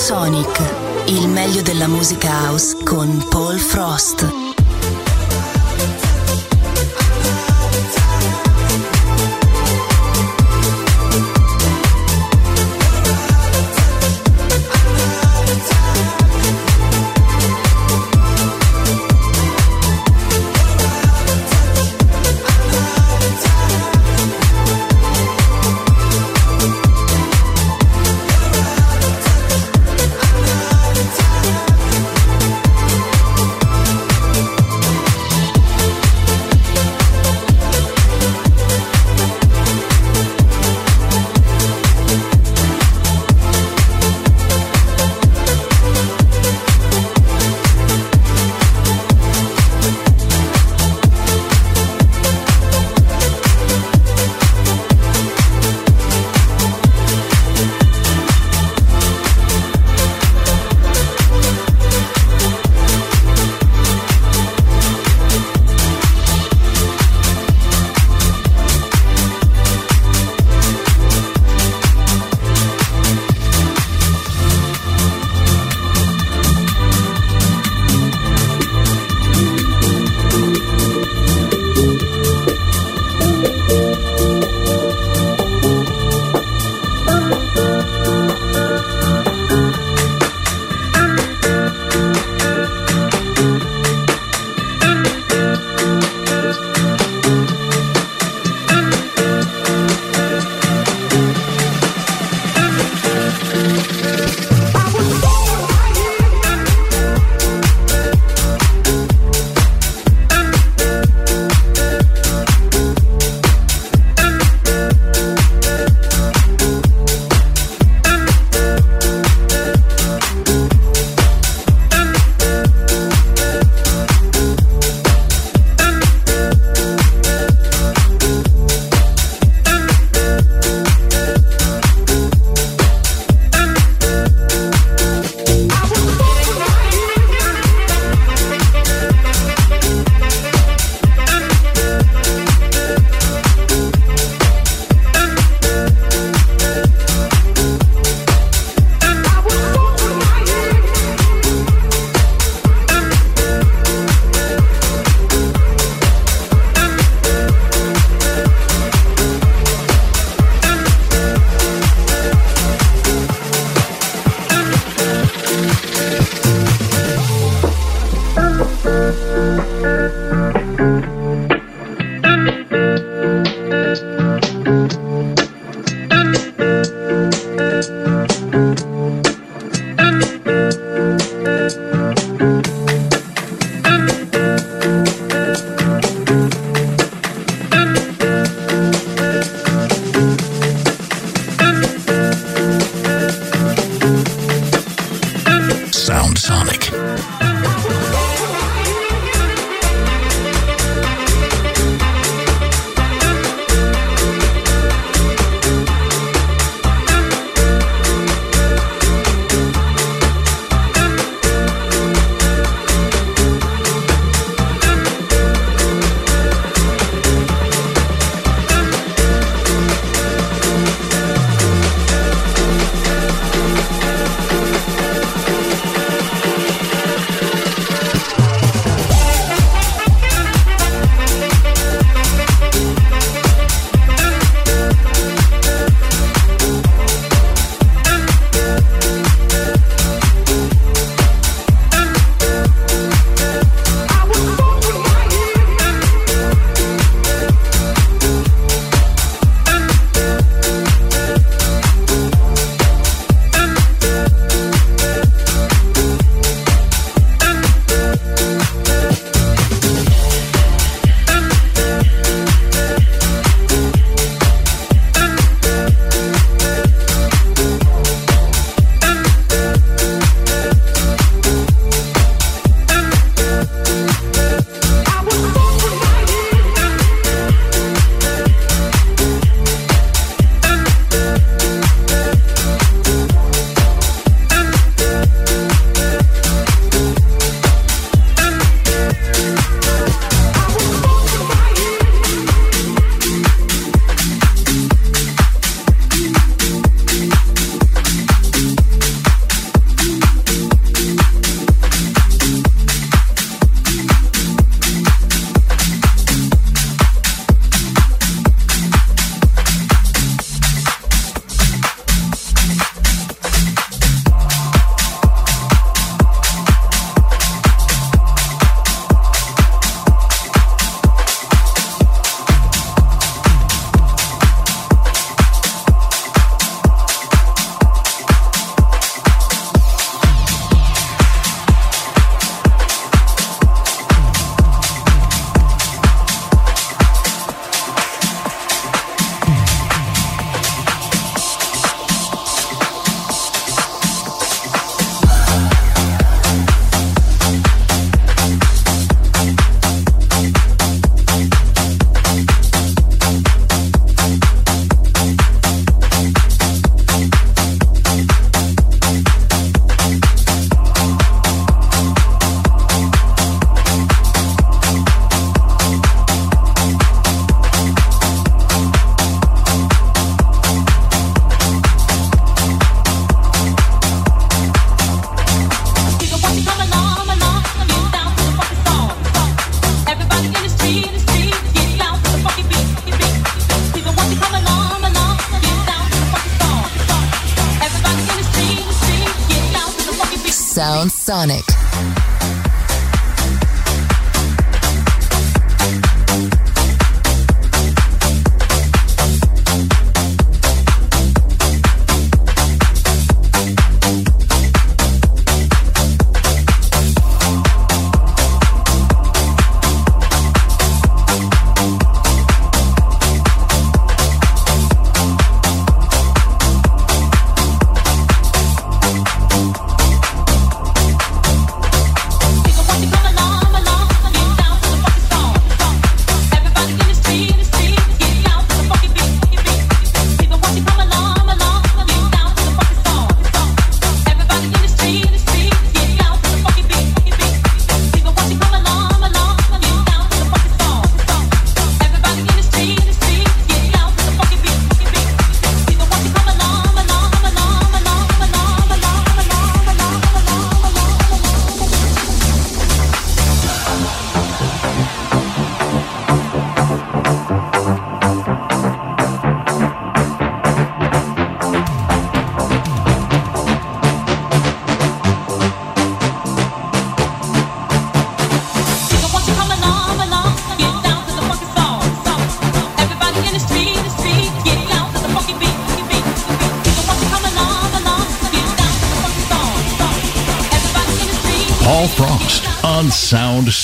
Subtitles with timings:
[0.00, 4.39] Sonic, il meglio della musica house con Paul Frost.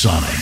[0.06, 0.36] Sonic.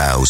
[0.00, 0.29] House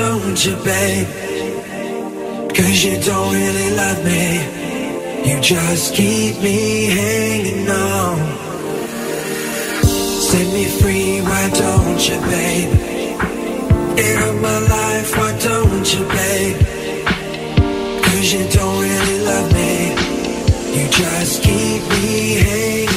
[0.00, 1.08] Don't you, babe?
[2.56, 4.26] Cause you don't really love me.
[5.28, 6.58] You just keep me
[6.98, 8.16] hanging on.
[10.28, 12.72] Set me free, why don't you, babe?
[13.96, 16.58] Get out my life, why don't you, babe?
[18.04, 19.74] Cause you don't really love me.
[20.76, 22.08] You just keep me
[22.46, 22.89] hanging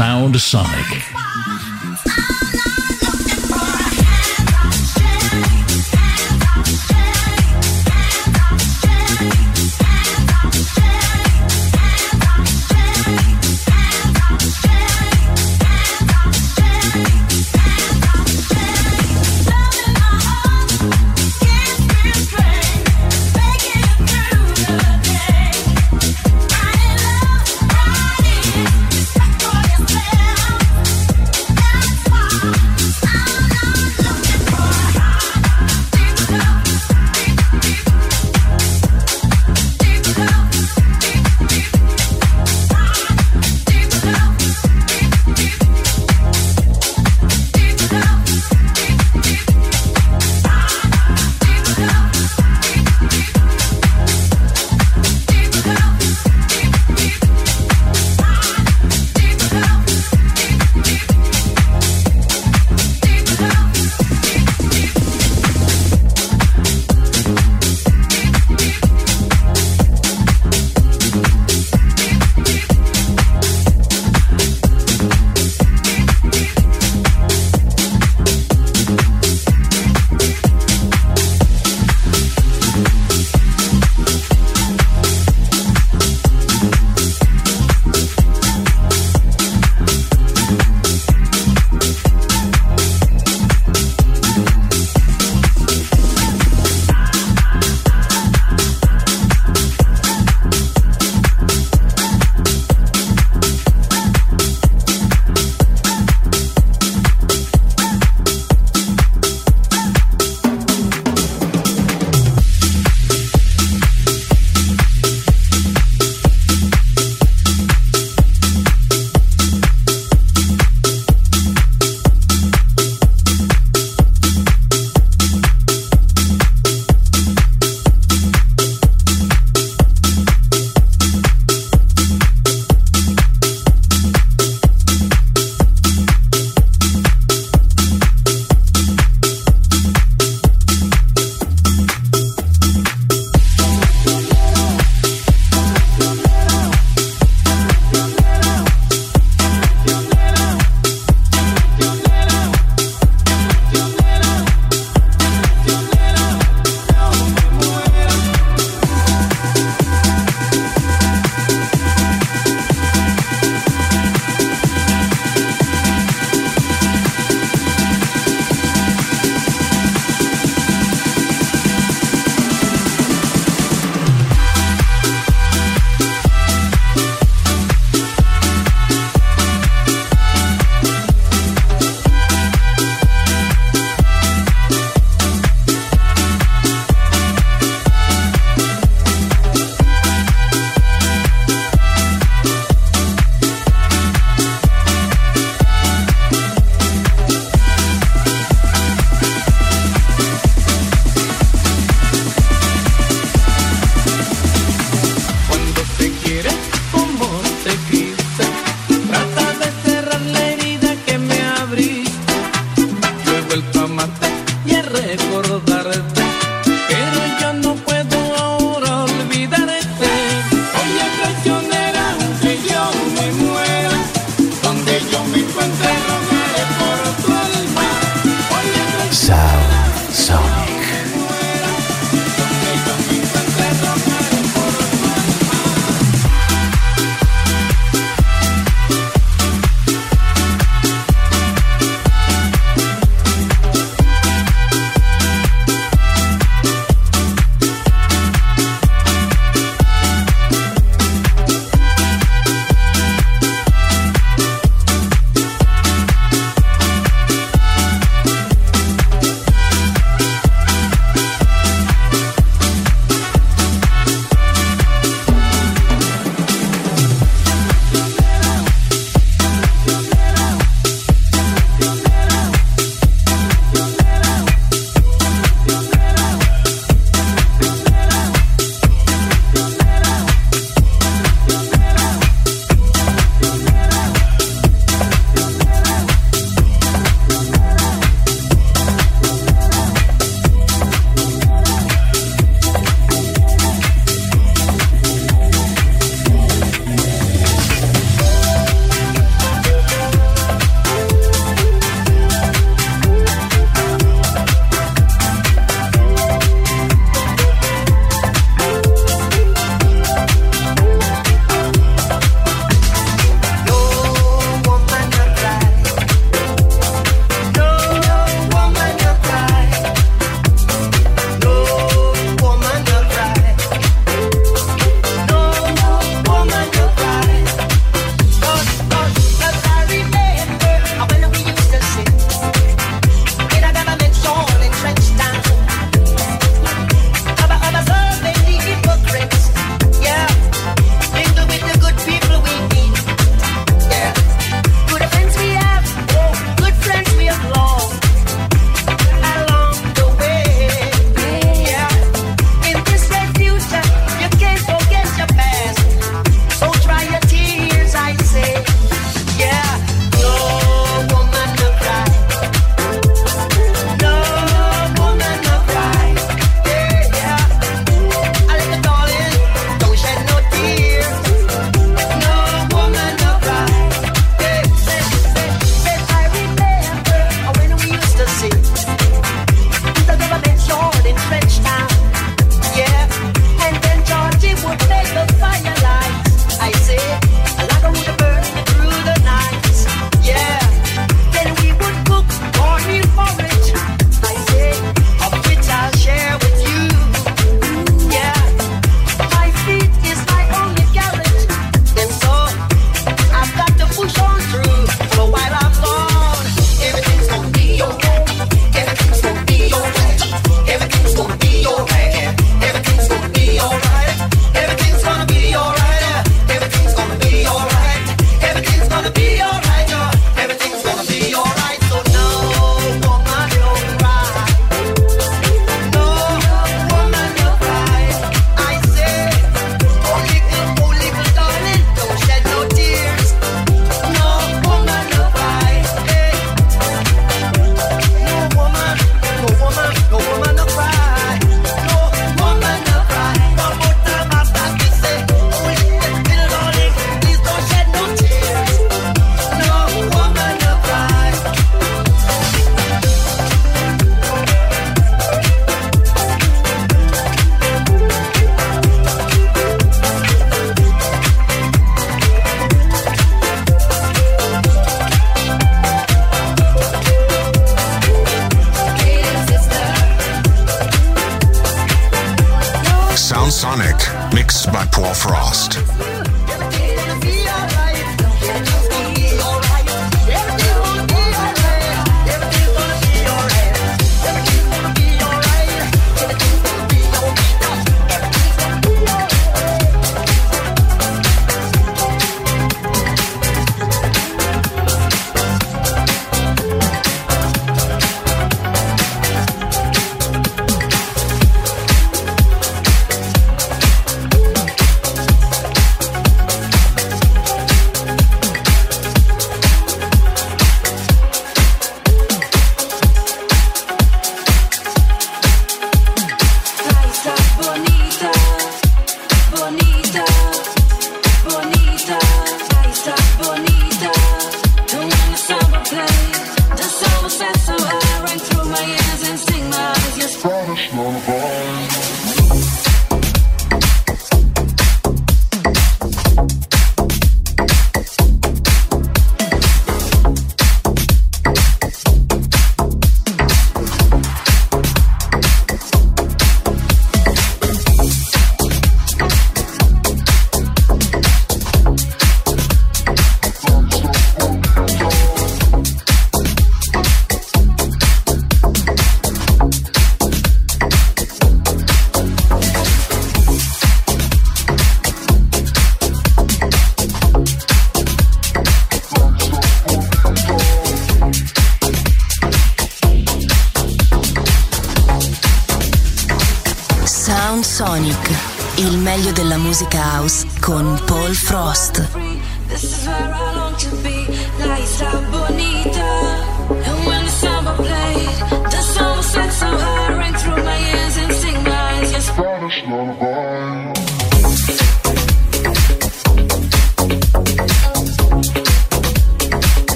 [0.00, 0.99] Sound Sonic.